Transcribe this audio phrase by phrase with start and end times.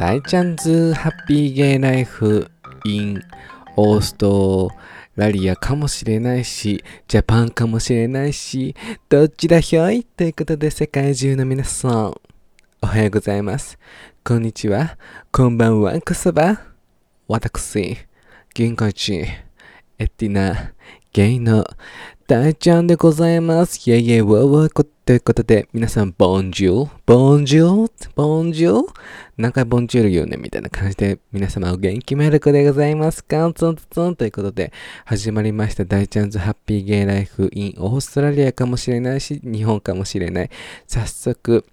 [0.00, 2.50] 大ちゃんズハッピーゲイライフ
[2.86, 3.22] in
[3.76, 4.70] オースト
[5.14, 8.74] ラリアかもしれないし、ジャパンかもしれないし、
[9.10, 12.14] どっちだひょいということで世界中の皆さん、
[12.80, 13.78] おはようございます。
[14.24, 14.96] こんにちは。
[15.30, 16.00] こんばんは。
[16.00, 16.62] こそば。
[17.28, 17.98] 私、
[18.54, 19.44] 銀河一、エ
[19.98, 20.72] ッティナ、
[21.12, 21.66] ゲイの
[22.30, 23.90] 大ちゃんでございます。
[23.90, 28.88] イェイイェイウォーウォーということで、皆さん、ボンジュー、ボンジュー、ボンジュール？
[29.36, 33.52] 何回ボンジュール言うねみたいな感じで、皆様お元気メルクでございますか？
[33.52, 34.72] ツンツンということで、
[35.06, 40.50] 始まりました大ちゃんズハッピーゲイライフインオーストラリアかもしれないし、日本かもしれない。
[40.86, 41.64] 早速、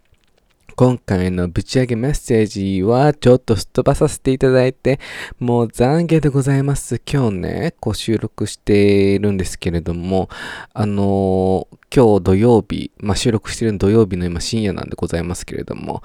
[0.80, 5.00] 今回のぶち上げメッセージはちょっとすっ飛ばさせていただいて、
[5.40, 7.02] もう懺悔でございます。
[7.12, 10.30] 今日ね、こう収録しているんですけれども、
[10.76, 16.04] あのー今日土曜日、まあ、収録している土曜日の今深夜なんでございますけれども、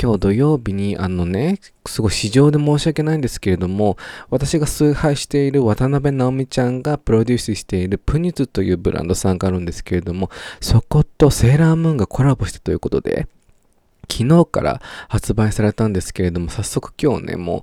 [0.00, 3.98] 今日土曜日にあのね、すごい市場で申し訳ないんですけれども、
[4.30, 10.30] 私が崇拝している渡辺直美ちゃんがプロデュースしているプニュズというブランドさんがあるんですけれども、
[10.62, 13.28] そことセーラームーンがコラボしたということで、
[14.10, 17.62] 昨日から発売されたんですけれども、早速今日ね、もう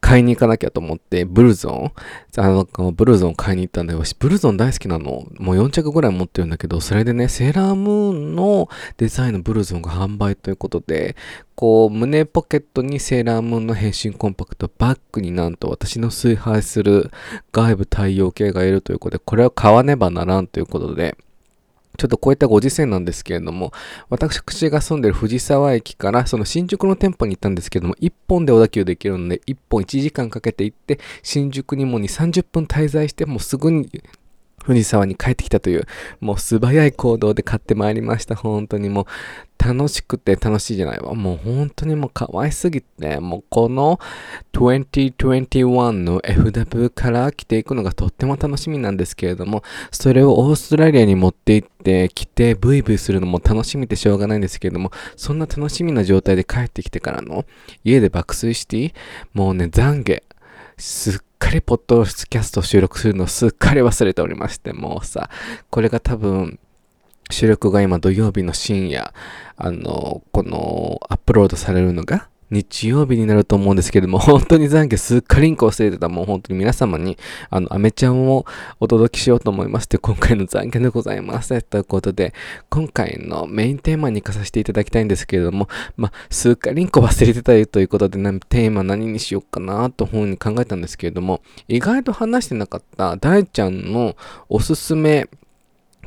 [0.00, 1.92] 買いに行かなきゃと思って、ブルゾン、
[2.38, 4.02] あの、ブルゾン買いに行ったんだよ。
[4.18, 5.26] ブルゾン大好きなの。
[5.38, 11.16] もう4着ぐらい持ってるんだけど、それでね、セーラームーンのデザインのブルゾンが販売ということで、
[11.54, 17.10] こう、胸ポケットにセーラームーンの変身コンパクト、バッグになんと私の崇拝する
[17.52, 21.18] 外部太陽系がいるということで、これを買わねばならんということで、
[22.00, 23.74] ちょっとこういったご時世なんですけれども、
[24.08, 33.90] 私が住んでる藤沢駅からその新宿の店舗に行ったんですけども、1本で小田急できるので、1本1時間かけて行って、新宿にも2、30分滞在して、もうすぐに
[34.64, 35.86] 藤沢に帰ってきたという、
[36.20, 38.36] もう素早い行動で買ってまいりました。
[38.36, 39.04] 本当にもう
[39.62, 41.14] 楽しくて楽しいじゃないわ。
[41.14, 44.00] もう本当にもう可愛すぎて、もうこの
[44.52, 57.44] 2021の FW から着ていくのがとっても楽しみなんですけれども、それをオーストラリアに持って行って着てブイブイするのも楽しみでしょうがないんですけれども、そんな楽しみな状態で帰ってきてからの
[57.84, 58.94] 家で爆睡して、
[59.34, 60.22] もうね、懺悔。
[60.80, 65.30] すっかりポッドキャスト収録するのすっかり忘れておりまして、もうさ、
[65.68, 66.58] これが多分、
[67.30, 69.12] 収録が今土曜日の深夜、
[69.56, 76.08] あの、このアップロードされるのが日曜日になると思うんですけれども、 本当に懺悔すっかりんこ忘れてた。
[76.08, 77.16] もう本当に皆様に、
[77.48, 78.44] あの、アメちゃんを
[78.80, 81.62] お届けしようと思いまして、今回の懺悔でございます。
[81.62, 82.34] ということで、
[82.68, 94.16] 今回のメインテーマに行かさせていただきたいんですけれども、まあ、すっかりんこ忘れてたよということで、なテーマ何にしようかなというふうに考えたんですけれども、意外と話してなかった大ちゃんの
[94.48, 95.28] おすすめ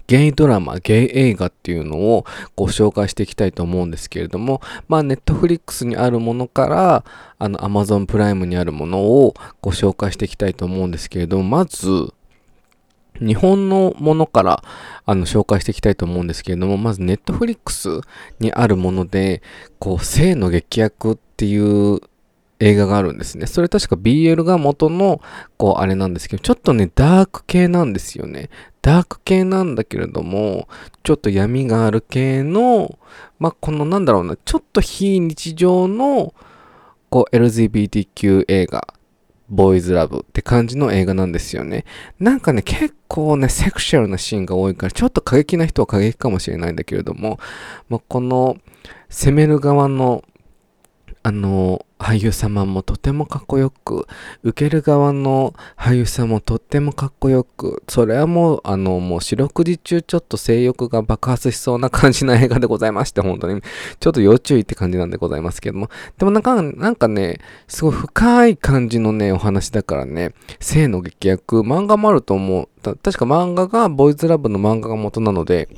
[0.07, 2.25] ゲイドラマ、ゲイ映画っていうのを
[2.55, 7.05] ご紹介していきたいと思うんですけれども、まあ、ネットフリックスにあるものから、
[7.39, 12.13] あの、アマゾンプライムにあるものをご紹介していきたいと思うんですけれども、まず、
[13.19, 14.63] 日本のものから
[15.05, 18.01] あの紹介していきたいと思うんですけれども、まずネットフリックス
[18.39, 19.41] にあるもので、
[19.79, 21.99] こう、性の劇薬っていう
[22.59, 23.45] 映画があるんですね。
[23.45, 25.21] それ確か BL が元の、
[25.57, 28.49] こう、あれなんですけど、ちょっとね、ダーク系なんですよね。
[28.83, 30.67] ダーク系なんだけれども、
[31.03, 32.99] ちょっと闇がある系の、
[33.39, 36.33] まあ、このなんだろうな、ちょっと非日常の、
[37.09, 38.93] こう、LGBTQ 映画、
[39.47, 41.85] ボーイズラブって感じの映画なんですよね。
[42.19, 47.39] なんかね、結構ね、セクシャルなシーンが多いから、ちょっと過激な人は過激かもしれないんだけれども、
[47.87, 48.57] まあ、この、
[49.07, 50.25] 攻める側の、
[51.25, 54.07] あの、俳優様もとてもかっこよく、
[54.43, 63.61] 受ける側の俳優さんもとってもかっこよく、それはもう、あの、もう四六時中ちょっと性欲が爆発しそうな感じの映画でございまして、本当に。
[64.01, 65.89] ちょっと要注意って感じなんでございますけども。
[66.17, 72.67] でもなんか、なんかね、すごい深い感じのね、お話だからね、性の劇薬、漫画もあると思う。
[72.81, 75.69] た確か漫画が、ボーイズラブの漫画が元なので、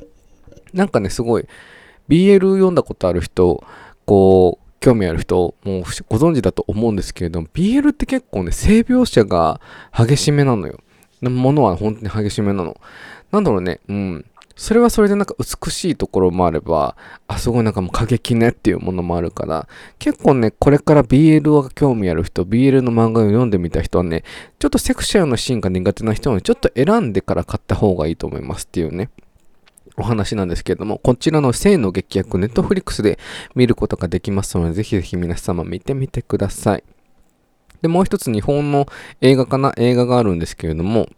[0.72, 1.46] なんかね、すごい、
[2.08, 3.62] BL 読んだことある人、
[4.06, 9.60] こう、興味ある人もご存知だと思うんですけれども、BL って結構ね、性描写が
[9.92, 10.78] 激しめなのよ。
[11.22, 12.80] ものは本当に激しめなの。
[13.32, 14.24] なんだろうね、うん。
[14.54, 16.94] それはそれでなんか美しいところもあれば、
[17.26, 19.66] あ、すごいなんかもう過激ねっていうものもあるから、
[19.98, 24.22] 結構ね、これから BL が興味ある人、BL の漫画を読んでみた人はね、
[24.60, 29.10] ちょっとセクシャルなシーンが苦手な人はね、ちょっと選んでから買った方がいいと思いますっていうね。
[29.96, 33.18] お話なんですけれども、こちらの性の劇薬、ネットフリックスで
[33.54, 36.84] 見ることができますので、ぜひぜひ皆様見てみてください。
[37.82, 38.86] で、もう一つ日本の
[39.20, 41.08] 映画かな映画があるんですけれども、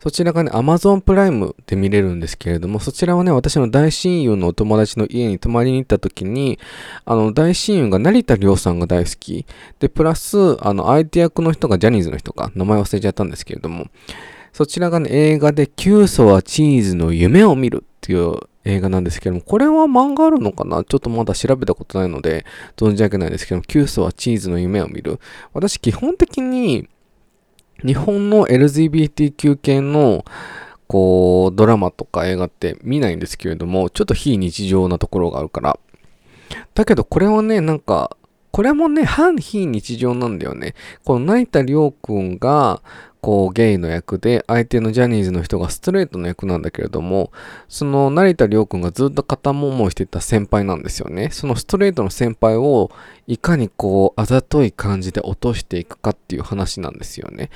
[0.00, 6.58] そちらがね、Amazon プライムで見れるんですけれども、そちらはね、私の大親友のお友達の家に泊まりに行った時に、
[7.04, 9.46] あの、大親友が成田凌さんが大好き。
[9.80, 13.86] で、プラス、あの、相手役の人がジャニーズの人か、名前忘れちゃったんですけれども、
[14.56, 20.82] そちらがね、映画で、キューソはチーズの夢を見るっていう映画なんですけども、これは漫画あるのかな？
[20.82, 25.20] ちょっとまだ調べたことないので、存じ上げないですけども、キューソはチーズの夢を見る。
[25.52, 26.88] 私、基本的に、
[27.84, 30.24] 日本の LGBTQ 系の
[30.86, 35.78] こうドラマとか映画って見ないんですけれどもちょっと非日常なところがあるから
[36.72, 38.16] だけどこれはねなんか
[38.50, 40.74] これもね反非日常なんだよね。
[41.04, 42.82] この成田凌君が
[43.20, 47.32] こうゲイの役で相手のジャニーズの人がストレートの役なんだけれども
[47.68, 51.30] その成田凌君がずっと片思いしてた先輩なんですよね。
[51.32, 52.90] そのストレートの先輩を
[53.26, 57.50] いかにこうあざとい感じで落としていくかっていう話なんですよね。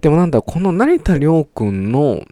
[0.00, 2.22] でもなんだこの成田凌君の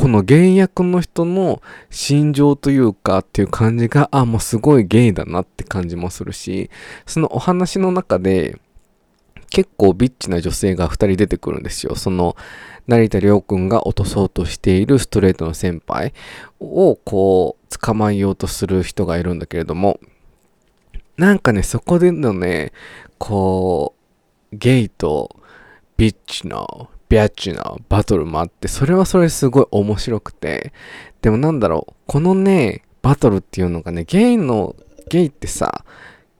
[0.00, 1.60] このゲイ役の人の
[1.90, 6.70] 心情というかっていう感じがあもうすごいゲイだなって感じもするし
[7.04, 8.58] そのお話の中で
[9.50, 11.96] 結構ビッチな女性が2人出てくるんですよ。
[11.96, 12.34] その
[12.86, 16.14] 成田凌君が落とそうとしているストレートの先輩
[16.60, 20.00] をこう捕まえようとする人がいるんだけれども
[21.18, 22.72] なんかねそこでのね
[23.18, 23.94] こ
[24.50, 25.36] うゲイと
[25.98, 30.72] ビッチのビャッチのバトルもあってそれはそれすごい面白くて
[31.20, 34.76] でもなんだろうこのねバトルっていうのがねゲイの
[35.08, 35.84] ゲイってさ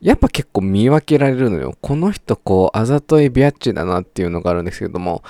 [0.01, 1.77] やっぱ結構見分けられるのよ。
[1.83, 5.23] この人、こう、あざといビアッチだなっていうのがあるんですけども、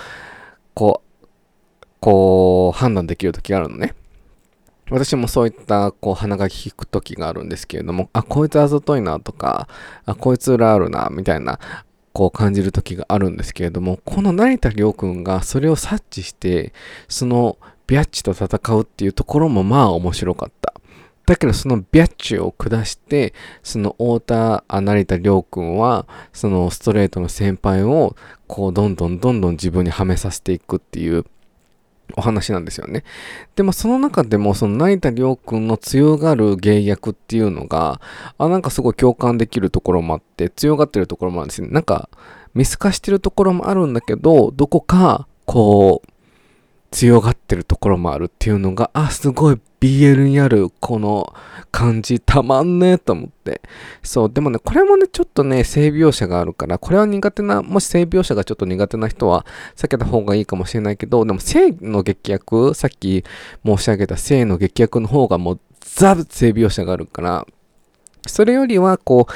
[0.75, 1.27] こう、
[1.99, 3.95] こう、判断できる時があるのね。
[4.89, 9.67] 私もそういった、こう、鼻が利く時があるんですけれども、あ、こいつあざといなとか、
[10.07, 11.59] あ、こいつ裏あるな、みたいな、
[12.13, 16.73] こう感じる時があるんですけれども、この成田凌君がそれを察知して、
[17.09, 20.75] そのビャッチと戦うっていうところもまあ面白かった。
[21.27, 28.17] だけどそのビャッチを下して、その太田、成田凌君は、そのストレートの先輩を、
[28.49, 31.25] こう、どんどんどんどん自分にはめさせていくっていう
[32.17, 33.05] お話なんですよね。
[33.57, 38.01] でもその中でも、その成田凌君の強がる芸役っていうのが、
[38.39, 41.69] あ、なんかすごい共感できるところもあって、強がってるところもあるんですね。
[41.69, 42.09] なんか、
[42.55, 46.10] 見透かしてるところもあるんだけど、どこか、こう、
[46.91, 51.33] 強がってるところもあるっていうのが、あ、すごい BL にあるこの
[51.71, 53.63] 感じたまんねえと思って。
[54.03, 59.47] そう、でもね、これもね、ちょっとね、性描写があるから、これは苦手な、もし性描写がちょっと苦手な人は
[59.77, 63.25] 避けた方がいいかもしれないけど、でも性の劇薬、さっき
[63.65, 67.47] 申し上げた性の劇薬の方がもうザ・性描写があるから、
[68.27, 69.33] それよりはこう、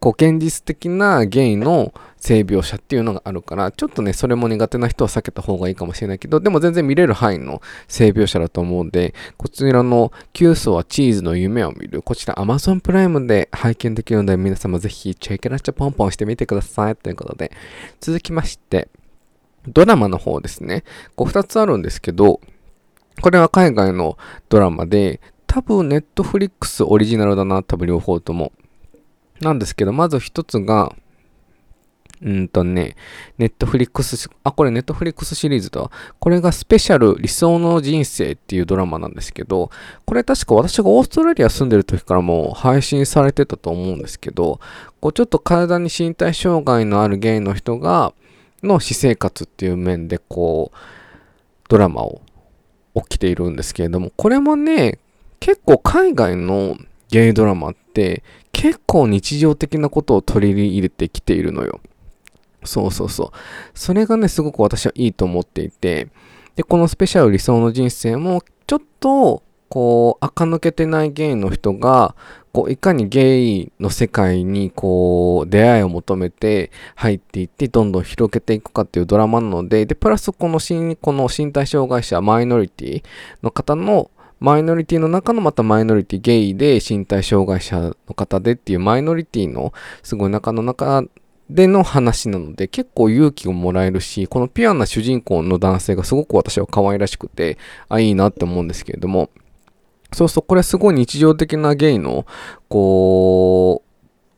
[0.00, 16.96] こう現実的なゲイの性描写っていうのがあるから、ちょっとね、それも苦手な人は避けた方がいいかもしれないけど、でも全然見れる範囲の性描写だと思うんで、こちらのキューソはチーズの夢を見る、こちら Amazon プライムで拝見できるので、皆様ぜひチェックラッチャポンポンしてみてください。
[16.96, 17.52] ということで、
[18.00, 18.88] 続きまして、
[19.66, 20.84] ドラマの方ですね。
[21.16, 22.40] こう2つあるんですけど、
[23.20, 24.18] これは海外の
[24.48, 28.52] ドラマで、多分ネットフリックスオリジナルだな、多分両方とも。
[29.44, 30.94] なんですけど、まず一つが、
[32.22, 32.96] うんとね、
[33.38, 35.90] ネットフリックス、あ、これネットフリックスシリーズだ。
[36.18, 39.70] これがスペシャル理想の人生っていうドラマなんですけど、
[40.06, 44.58] これ確か私がオーストラリア住んでる時からもう配信されてたと思うんですけど、
[45.00, 48.14] こうちょっと体に身体障害のあるゲイの人が、
[48.62, 50.76] の私生活っていう面でこう、
[51.68, 52.22] ドラマを
[52.94, 54.98] 起きているんですけれども、これもね、
[55.40, 56.78] 結構海外の
[57.10, 58.22] ゲイドラマって
[58.64, 61.82] 結構日常的なことを取り入れてきているのよ。
[62.64, 63.30] そうそうそう。
[63.74, 66.08] それがね、すごく私はいいと思っていて、
[66.56, 72.16] で、このスペシャル理想の人生も、ちょっと、こう、垢抜けてないゲイの人が、
[72.54, 83.04] こう、いかにゲイの世界に、こう、出会いを求めて入っていって、どんどん広げていくかっていうドラマなので、で、プラスこの新、この身体障害者、マイノリティ
[83.42, 84.10] の方の
[84.44, 89.72] マイノリティの中のまたマイノリティゲイで身体障害者の方でっていうマイノリティの
[90.02, 91.02] すごい中の中
[91.48, 97.56] での話なので結構勇気をもらえるしこのピュアな主人公の男性がすごく私は可愛らしくて
[97.88, 99.30] あいいなって思うんですけれども。
[100.12, 102.24] そうそうこれすごい日常的なゲイの
[102.68, 103.83] こう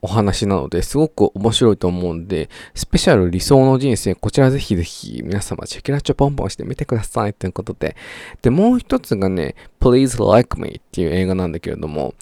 [0.07, 7.97] お話なのですごく面白いと思うんで、スペシャル理想の人生、こちらぜひぜひ皆様チェキラッチョポンポンしてみてくださいということで。
[8.41, 12.15] で、もう一つがね、Please Like Me っていう映画なんだけれども、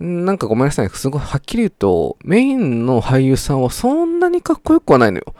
[0.00, 5.34] なんかごめんなさい、すごいはっきり言うと、メインの俳優さんはそんなにかっこよくはないのよ。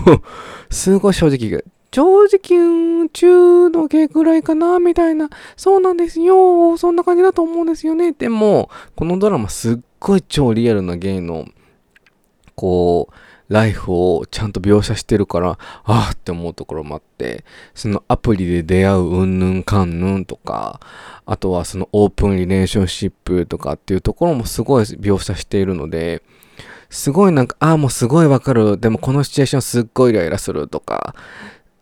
[0.70, 5.30] すごい正直正直、中の下ぐらいかな、みたいな。
[5.56, 6.76] そうなんですよ。
[6.76, 8.12] そんな感じだと思うんですよね。
[8.12, 11.46] でも、このドラマすっごい超リアルなゲイの、
[12.54, 13.14] こう、
[13.48, 20.80] ライフをちゃんと描写してるから、ああって思うところもあって、そのアプリで出会ううんぬんかんぬんとか、
[21.24, 26.22] あとはそのオープンリレーションシップとかっていうところもすごい描写しているので、
[26.90, 28.78] すごいなんか、ああ、もうすごいわかる。
[28.78, 31.14] でもこのシチュエーションすっごいイライラするとか、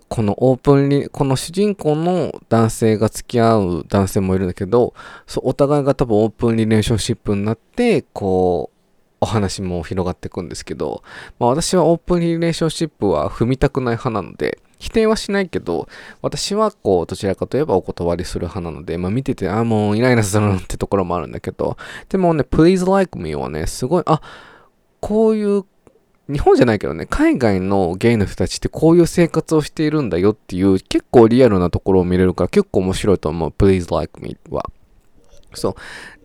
[0.08, 4.94] このオープンリ、この主人公の男性が付き合う男性もいるんだけど、
[5.26, 8.76] そうお互いが多分オープンリレーションシップになって、こう、
[9.20, 11.02] お話も広がっていくんですけど、
[11.38, 15.88] まあ、私はオープンリレーションシップは踏みたくない派なので、否定はしないけど、
[16.22, 21.76] 私はこう、どちらかといえばお断りする派なので、まあ見てて、ああ、もうイライラするってところもあるんだけど、
[22.08, 24.20] でもね、Please Like Me はね、すごい、あ、
[25.00, 25.64] こういう、
[26.28, 33.50] 日本じゃないけどね、海外のゲイの人たちってこういう生活をしているんだよっていう、結構リアルなところを見れるから結構面白いと思う。
[33.56, 34.64] Please Like Me は。
[35.54, 35.74] そう。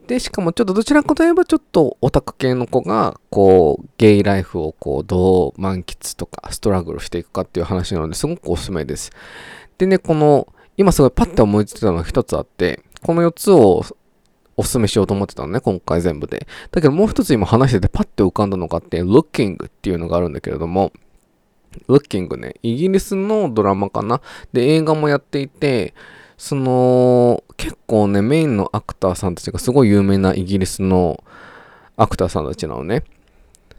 [0.08, 9.12] で、しかもちょっとどちらかといえばちょっとオタク系の子が、こう、ゲイライフをこう、どう満喫とか、ストラグルしていくかっていう話なので、すごくおすすめです。
[9.78, 13.86] でね、この、今すごいパッて思いついたのが一つあって、この4つを
[14.62, 16.48] おすすめしようと思ってたのね、今回全部で。
[16.72, 20.94] だけどもう一つ今話しててパッて浮かんだのがあって、Looking っていうのがあるんだけれども、
[21.88, 24.22] Looking ね、イギリスのドラマかな？
[24.54, 25.94] で、映画もやっていて、
[26.38, 31.24] その、結構ね、メインのアクターさんたちがすごい有名なイギリスの
[31.98, 33.04] アクターさんたちなのね。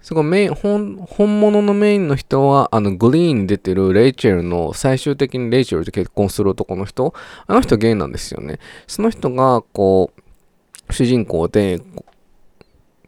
[0.00, 1.06] すごいメイン、本、
[1.40, 7.14] 物のメインの人は、あの、グリーンに出てるレイチェルの、最終的にレイチェルと結婚する男の人、
[7.46, 8.58] あの人ゲイなんですよね。
[8.86, 10.22] その人が、こう、
[10.92, 11.80] 主人公で、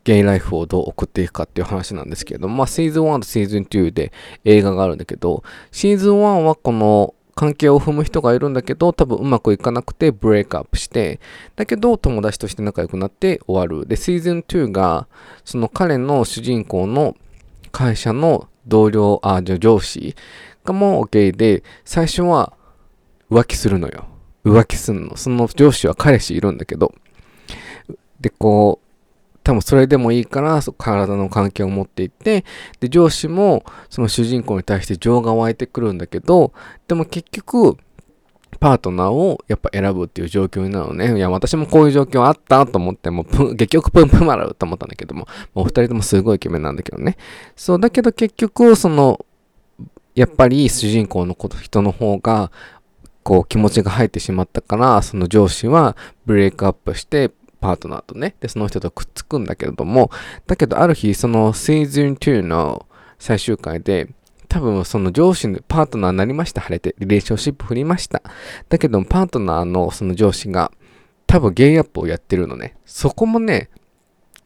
[0.05, 4.13] ゲイライフをどう送っていくかっていう話なんですけれども、まあ、シーズン1とシーズン2で
[4.45, 11.21] 映画があるんだけど、シーズン1はこの、関係を踏む人がいるんだけど、多分うまくいかなくてブレイクアップして、
[11.57, 13.87] だけど友達として仲良くなって終わる。
[13.87, 15.09] で、シーズン2が、
[15.45, 17.17] その彼の主人公の
[17.73, 20.15] 会社の同僚、あ、じゃ上司
[20.65, 22.53] がもうゲイで、最初は
[23.31, 24.07] 浮気するのよ。
[24.45, 25.17] 浮気すんの。
[25.17, 26.95] その上司は彼氏いるんだけど、
[28.25, 32.47] で、こう、多分それでもいいから体の関係を持っていって
[32.81, 36.55] で上司もその主人公に対して情が湧いてくるんだけど
[36.89, 37.77] でも結局
[38.59, 41.15] パートナーをやっぱ選ぶっていう状況になるのね。
[41.17, 47.17] いや、私もこういう状況あったと思って、もう、結局プンプンマラと思ったんだけども、もう二人ともすごいイケメンなんだけどね。
[47.57, 49.27] そう、だけど結局、その、
[50.15, 52.51] やっぱり主人公のこと人の方が、
[53.23, 57.33] こう気持ちが入ってしまったから、その上司はブレイクアップして、
[57.65, 60.11] パートナーとね、で、その人とくっつくんだけれども、
[60.47, 62.85] だけどある日、そのシーズン2の
[63.19, 64.11] 最終回で、
[64.49, 68.23] 多分その上司のパートナーになりました、晴れて、リレーションシップ振りました。
[68.69, 70.73] だけど、パートナーのその上司が、
[71.27, 72.77] 多分ゲイアップをやってるのね。
[72.85, 73.71] そこもね、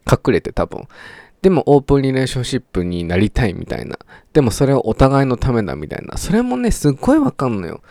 [0.09, 0.87] 隠れて多分。
[1.41, 3.99] でもオープンリレーションシップになりたいみたいな。
[4.31, 6.15] でもそれはお互いのためだみたいな。
[6.15, 7.81] それもね、すっごいわかんのよ。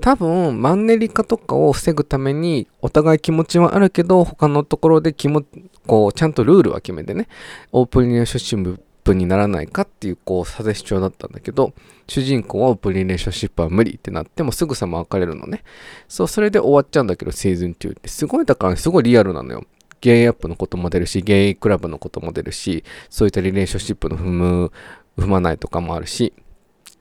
[0.00, 5.44] 多分、マンネリ化とかを防ぐために、お互い気持ちはあるけど、他のところで気も、
[5.86, 7.28] こう、ちゃんとルールは決めてね、
[7.72, 11.74] オープンリレーションシップにならないかっていう、こう、さぜ主張だったんだけど、
[12.08, 15.62] 主人公はオープンリレーションシップは無理ってなってもすぐさま別れるのね。
[16.08, 18.08] そう、それで終わっちゃうんだけど、シーズン2って。
[18.08, 19.64] すごい、だから、すごいリアルなのよ。
[20.00, 24.72] ゲイアップのことも出るし、ゲイクラブのことも出るし、そういったリレーションシップの踏む、
[25.16, 26.32] 踏まないとかもあるし、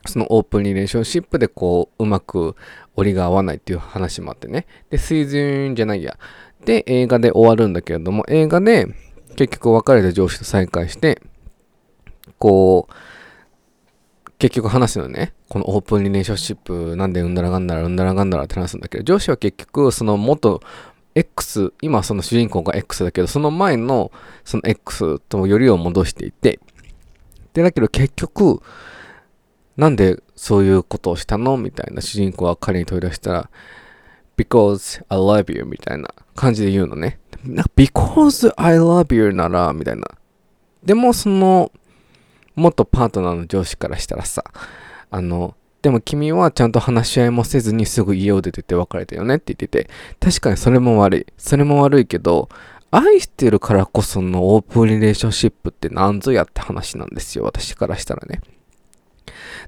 [0.07, 2.55] そのオープンリレーションシップでこう、うまく
[2.95, 4.65] 折りが合わないっていう話もあってね。
[4.89, 6.17] で、シーズンじゃないや。
[6.65, 8.87] で、映画で終わるんだけれども、映画で
[9.35, 11.21] 結局別れた上司と再会して、
[12.39, 12.93] こう、
[14.39, 15.33] 結局話すのね。
[15.49, 20.61] このオープンリレーションシップなんでうんだらがんだらうんだらがんだらって話すんだけど、上司は結局その元
[21.13, 24.11] X、今その主人公が X だけど、その前の
[24.45, 26.59] その X とよりを戻していて、
[27.53, 28.61] で、だけど結局、
[29.81, 31.57] なんでそういうことをしたの？
[31.57, 33.49] みたいな主人公は彼に問い出したら、
[34.37, 37.19] because I love you みたいな感じで言うのね。
[37.75, 40.03] because I love you なら、みたいな。
[40.83, 41.71] でもその、
[42.55, 44.43] 元パートナーの上司からしたらさ、
[45.09, 51.25] あの、でも君はちゃんと話し合いもせずにすぐ家を出てて別れたよねって言ってて、確かにそれも悪い。
[51.37, 52.49] それも悪いけど、
[52.91, 57.45] 愛してるからこそのオープンリレーションシップって何ぞやって話なんですよ。
[57.45, 58.41] 私からしたらね。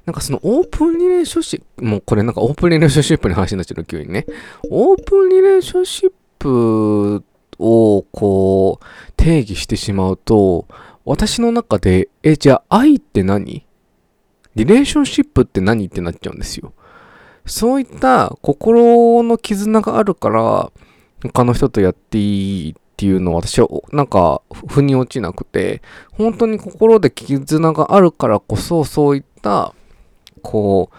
[0.06, 4.26] なんかそのオープンリレーションシップ、もうこれなんかオープンリレーションシップの話になっちゃうの急にね。
[4.70, 7.24] オープンリレーションシップ
[7.60, 8.86] をこう
[9.16, 10.68] 定義してしまうと、
[11.06, 13.66] 私の中で、え、じゃあ愛って何？
[14.56, 16.74] リレーションシップって何ってなっちゃうんですよ。
[17.46, 20.72] そういった心の絆があるから
[21.24, 25.82] 他の人とやっていいっていうのは私はなんか腑に落ちなくて
[26.12, 29.74] 本当に心で絆があるからこそそういった
[30.44, 30.96] こう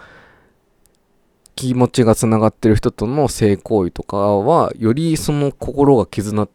[1.55, 6.49] 気持ちがつながってる人との性行為とかはよりその心が絆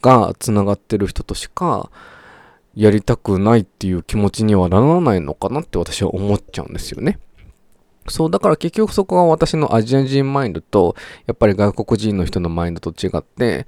[0.00, 1.90] がつながってる人としか
[2.76, 7.18] やりたくないっていう気持ちにはならないのかなって私は思っちゃうんですよね。
[8.10, 13.66] そう、だから結局そこは私のアジア人マインドと、やっぱり外国人の人のマインドと違って、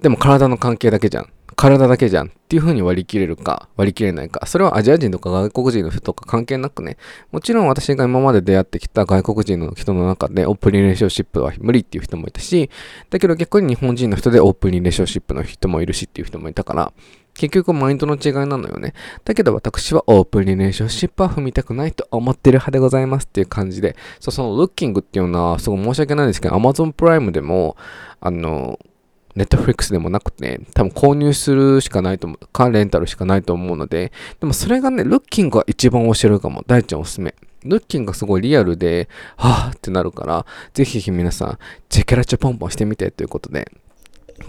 [0.00, 1.28] でも体の関係だけじゃん。
[1.56, 4.46] 体だけじゃんっていう風に割り切れるか割り切れないか。
[4.46, 6.98] それはアジア人とか外国人の人とか関係なくね。
[7.32, 12.70] もちろん私が今まで出会ってきた外国人の人の中でオープンリレーションシップは無理っていう人もいたし、
[13.08, 16.92] だけど逆に日本人の人でオープンリレーションシップの人もいるしっていう人もいたから、
[17.32, 18.92] 結局マインドの違いなのよね。
[19.24, 27.78] だけど私はオープンリレーションシップは踏みたくないと思ってる派でございますっていう感じで、そう、そのルッキングっていうのはすごい申し訳ないんですけど、Amazon プライムでも、
[28.20, 28.78] あの、
[29.36, 36.64] ネットフリックスでもなくて、多分購入するしかないと思う、かレンタルしかないと思うので、でもそれがね、ルッキングが一番面白いかも。
[36.66, 37.34] 大ちゃんおすすめ。
[37.64, 43.70] ルッキングがすごいリアルで、はぁってなるから、ぜひぜひ皆さん、チェケラチョポンポンしてみてということで、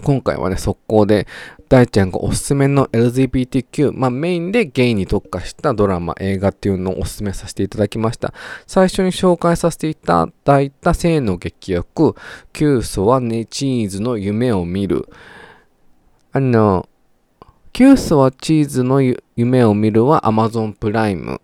[0.02, 1.26] 今回はね、速攻で、
[1.68, 8.32] 大ちゃんがおすすめの LGBTQ、まあメインでゲイに特化したドラマ、映画っていうのをおすすめさせていただきました。
[8.66, 12.14] 最初に紹介させていただいた性の劇薬、
[12.52, 15.08] キューソはね、チーズの夢を見る。
[16.32, 16.88] あの、
[17.72, 19.00] キューソはチーズの
[19.36, 21.40] 夢を見るは Amazon プライム。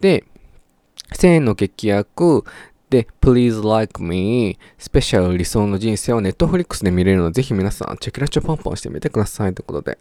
[0.00, 0.24] で、
[1.12, 2.44] 性の劇薬、
[2.90, 9.98] で、Please Like Me スペシャル理想の人生を Netflix で見れるので、ぜひ皆さんチェキラチョポンポンしてみてくださいということで。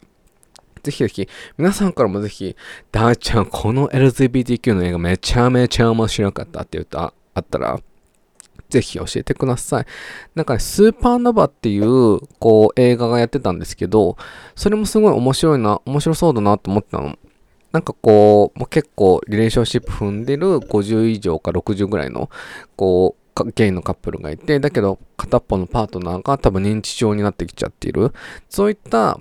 [0.83, 1.27] ぜひぜひ、
[1.57, 2.55] 皆さんからもぜひ、
[2.91, 7.79] ダーちゃん、この LGBTQ の映画めちゃめちゃ面白かったって言うとあったら、
[8.69, 9.85] ぜひ教えてください。
[10.35, 14.17] なんかね、スーパーノバっていう、こう、映画がやってたんですけど、
[14.55, 17.17] それもすごい面白いな、面白そうだなと思ったの。
[17.75, 22.29] なんかこう、もう結構リレーションシップ踏んでる50以上か60ぐらいの、
[22.77, 28.13] こう、ゲイのカップルがいて、だけど片っぽのパートナーが多分認知症になってきちゃっている。
[28.47, 29.19] そういった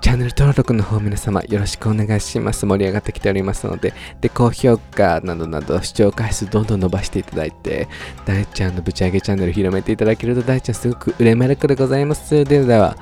[0.00, 2.64] チャンネル登録の方皆様よろしくお願いします。
[2.64, 7.86] 盛り上がってきておりますので、で、高評価などなど視聴回数どんどん伸ばしていただいて、
[8.24, 12.44] 大ちゃんのぶち上げチャンネル広めていただけると大ちゃんすごく嬉しくでございます。
[12.44, 12.96] では、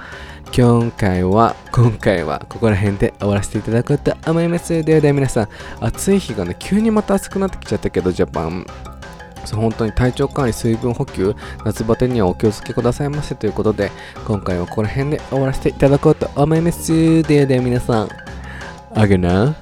[0.52, 4.82] 今回は、今回はここら辺で終わらせていただこうと思います。
[4.82, 5.48] ではでは皆さん、
[5.80, 8.66] 暑い日がね、急にまた暑くなってきちゃったけど、ジャパン。
[9.48, 11.34] そ本当に体調管理、水分補給、
[11.64, 13.90] 夏バテにはお気をつけくださいませということで、
[14.26, 17.22] 今回はここら辺で終わらせていただこうと思います。
[17.22, 18.08] ではでは皆さん、
[18.94, 19.56] あげな、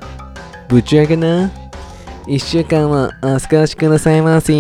[0.69, 1.51] ぶち上げな、
[2.27, 4.53] 一週間はお過ごしくださいませ。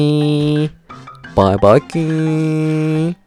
[1.34, 3.25] バイバイキーン。